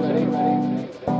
Begin 0.00 0.32
your 0.32 1.19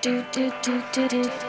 Do 0.00 0.22
do 0.32 0.48
do 0.62 0.80
do 0.92 1.08
do. 1.08 1.47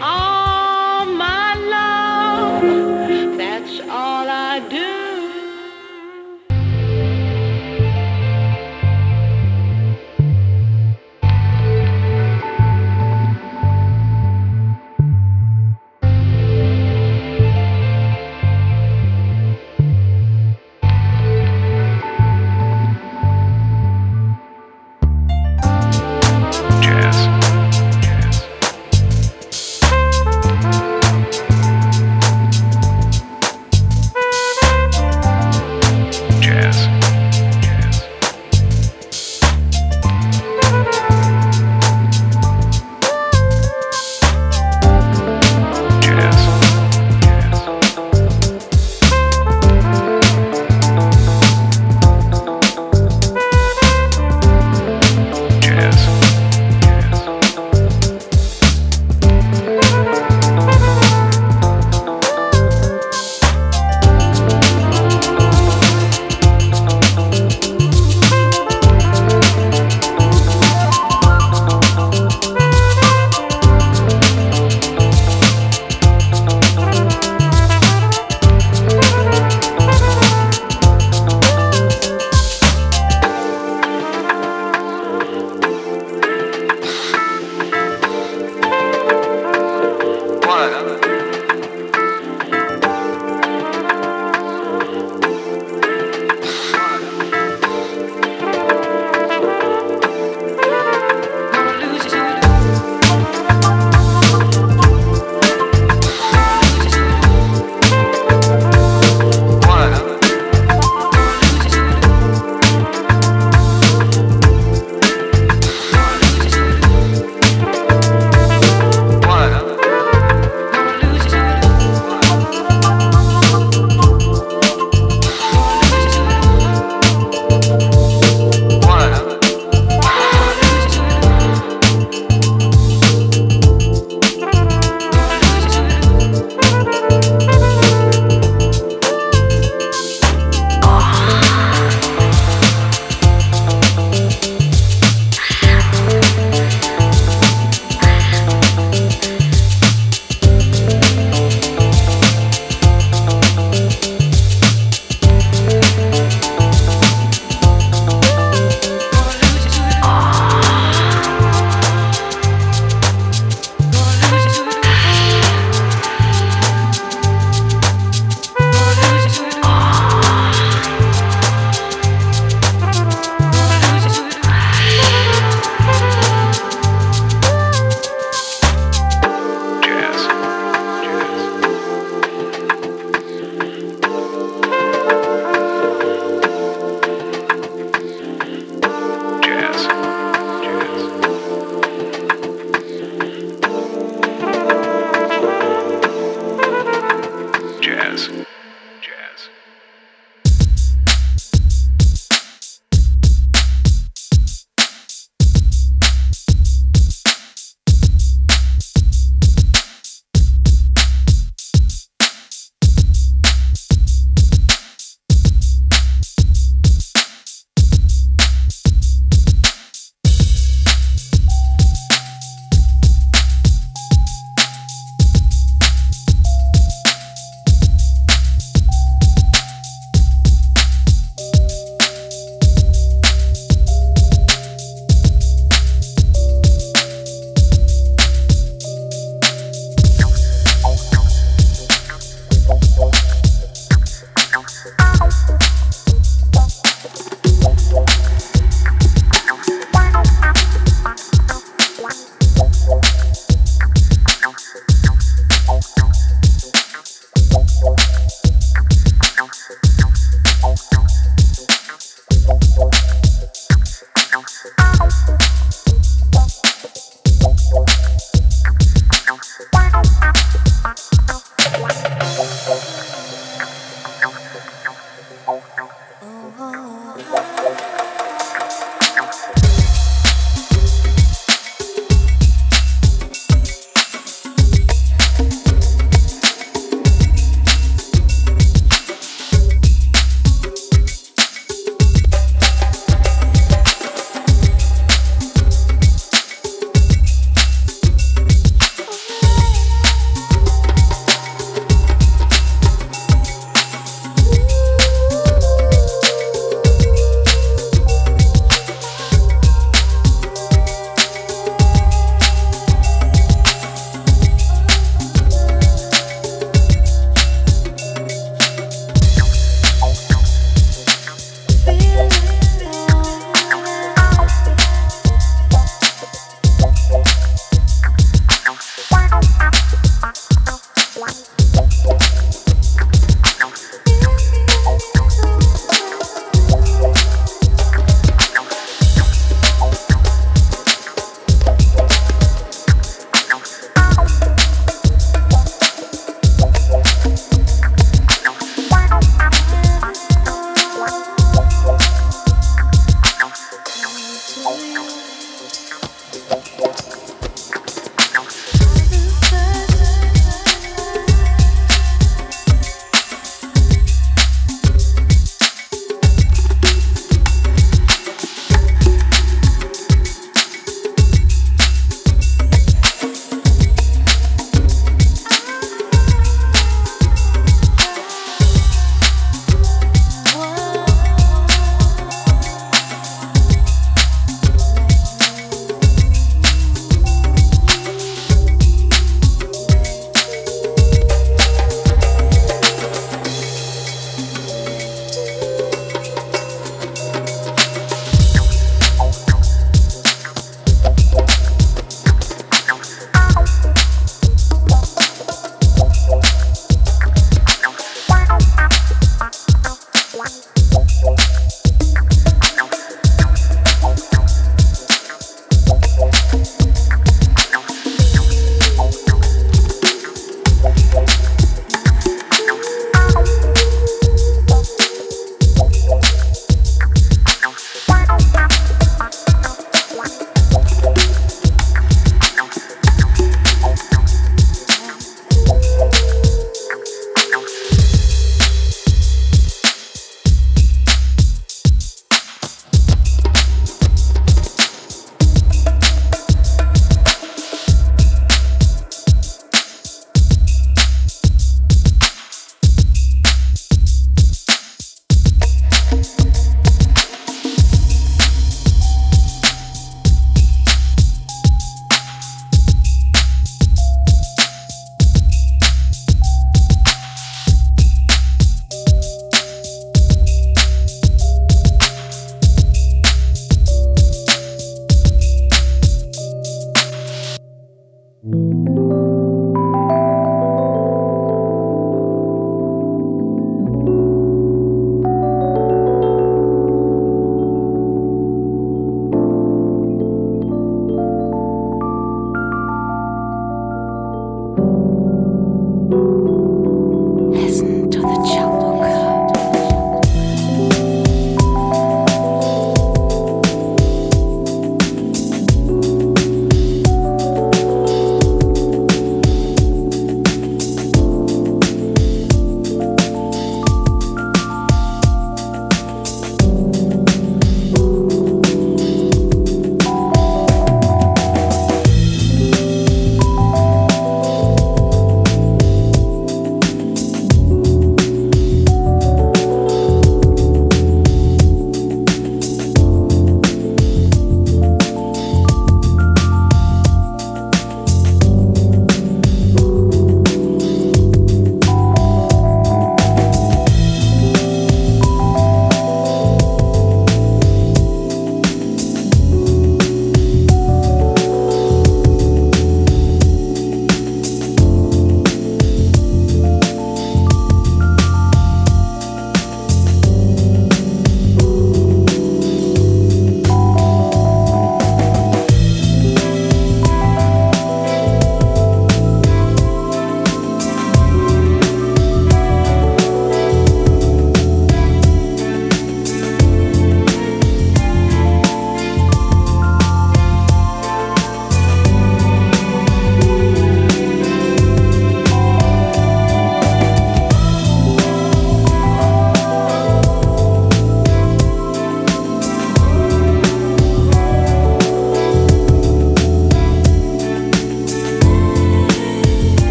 all 0.00 1.06
oh, 1.06 1.14
my 1.16 1.54
love. 1.54 3.17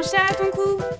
Penche 0.00 0.14
à 0.14 0.34
ton 0.34 0.50
cou, 0.50 0.99